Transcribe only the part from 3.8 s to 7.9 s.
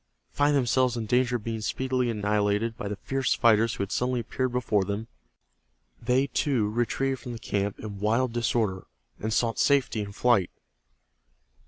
had suddenly appeared before them, they, too, retreated from the camp